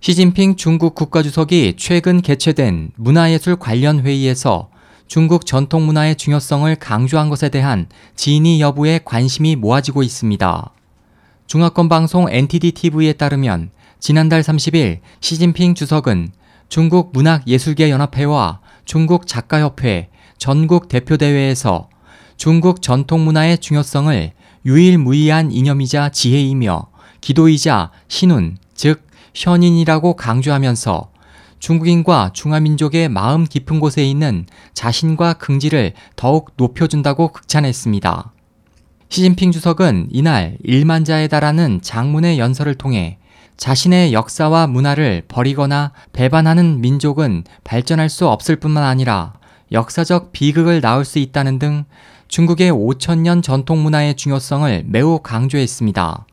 [0.00, 4.70] 시진핑 중국 국가주석이 최근 개최된 문화예술 관련 회의에서
[5.08, 10.72] 중국 전통 문화의 중요성을 강조한 것에 대한 진위 여부에 관심이 모아지고 있습니다.
[11.48, 16.30] 중화권 방송 NTD TV에 따르면 지난달 30일 시진핑 주석은
[16.68, 21.88] 중국 문학예술계 연합회와 중국 작가협회 전국 대표대회에서
[22.36, 24.30] 중국 전통 문화의 중요성을
[24.64, 26.86] 유일무이한 이념이자 지혜이며
[27.20, 29.07] 기도이자 신운, 즉
[29.38, 31.12] 현인이라고 강조하면서
[31.60, 38.32] 중국인과 중화민족의 마음 깊은 곳에 있는 자신과 긍지를 더욱 높여준다고 극찬했습니다.
[39.08, 43.18] 시진핑 주석은 이날 1만자에 달하는 장문의 연설을 통해
[43.56, 49.34] 자신의 역사와 문화를 버리거나 배반하는 민족은 발전할 수 없을 뿐만 아니라
[49.72, 51.84] 역사적 비극을 낳을 수 있다는 등
[52.28, 56.26] 중국의 5천년 전통 문화의 중요성을 매우 강조했습니다.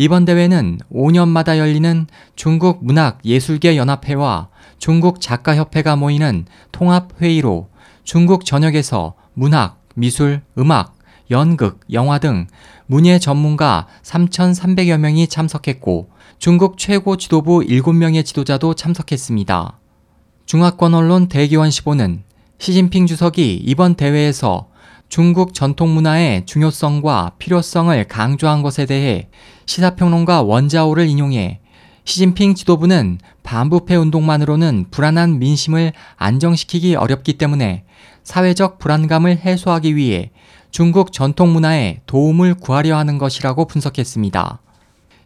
[0.00, 4.48] 이번 대회는 5년마다 열리는 중국 문학예술계 연합회와
[4.78, 7.68] 중국 작가협회가 모이는 통합회의로
[8.04, 10.94] 중국 전역에서 문학, 미술, 음악,
[11.32, 12.46] 연극, 영화 등
[12.86, 19.80] 문예 전문가 3,300여 명이 참석했고 중국 최고 지도부 7명의 지도자도 참석했습니다.
[20.46, 22.20] 중화권 언론 대기원 15는
[22.58, 24.68] 시진핑 주석이 이번 대회에서
[25.08, 29.28] 중국 전통 문화의 중요성과 필요성을 강조한 것에 대해
[29.64, 31.60] 시사평론가 원자오를 인용해
[32.04, 37.84] 시진핑 지도부는 반부패 운동만으로는 불안한 민심을 안정시키기 어렵기 때문에
[38.22, 40.30] 사회적 불안감을 해소하기 위해
[40.70, 44.60] 중국 전통 문화에 도움을 구하려 하는 것이라고 분석했습니다.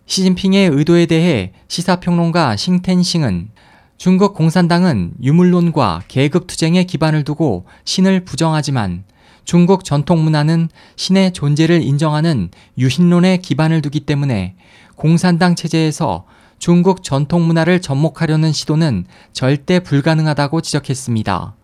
[0.07, 3.51] 시진핑의 의도에 대해 시사평론가 싱텐싱은
[3.97, 9.05] 중국 공산당은 유물론과 계급투쟁에 기반을 두고 신을 부정하지만
[9.45, 14.57] 중국 전통 문화는 신의 존재를 인정하는 유신론에 기반을 두기 때문에
[14.97, 16.25] 공산당 체제에서
[16.59, 21.57] 중국 전통 문화를 접목하려는 시도는 절대 불가능하다고 지적했습니다.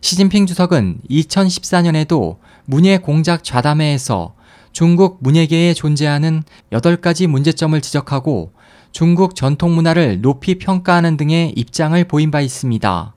[0.00, 4.34] 시진핑 주석은 2014년에도 문예 공작 좌담회에서
[4.72, 6.42] 중국 문예계에 존재하는
[6.72, 8.52] 8가지 문제점을 지적하고
[8.90, 13.14] 중국 전통 문화를 높이 평가하는 등의 입장을 보인 바 있습니다.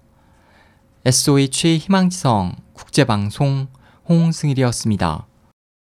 [1.06, 3.68] SOH 희망지성 국제방송
[4.09, 5.27] 홍승일이었습니다.